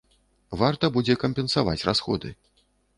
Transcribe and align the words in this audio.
Варта 0.61 0.89
будзе 0.97 1.17
кампенсаваць 1.27 1.79
расходы. 1.93 2.37